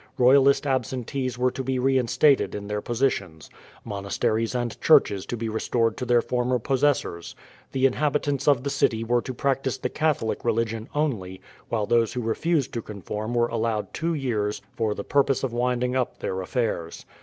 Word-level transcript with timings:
Royalist 0.17 0.65
absentees 0.65 1.37
were 1.37 1.51
to 1.51 1.63
be 1.63 1.77
reinstated 1.77 2.55
in 2.55 2.65
their 2.65 2.81
positions. 2.81 3.51
Monasteries 3.85 4.55
and 4.55 4.81
churches 4.81 5.27
to 5.27 5.37
be 5.37 5.47
restored 5.47 5.95
to 5.95 6.05
their 6.07 6.23
former 6.23 6.57
possessors. 6.57 7.35
The 7.71 7.85
inhabitants 7.85 8.47
of 8.47 8.63
the 8.63 8.71
city 8.71 9.03
were 9.03 9.21
to 9.21 9.31
practice 9.35 9.77
the 9.77 9.89
Catholic 9.89 10.43
religion 10.43 10.89
only, 10.95 11.39
while 11.69 11.85
those 11.85 12.13
who 12.13 12.21
refused 12.21 12.73
to 12.73 12.81
conform 12.81 13.35
were 13.35 13.49
allowed 13.49 13.93
two 13.93 14.15
years 14.15 14.63
for 14.75 14.95
the 14.95 15.03
purpose 15.03 15.43
of 15.43 15.53
winding 15.53 15.95
up 15.95 16.17
their 16.17 16.41
affairs. 16.41 17.05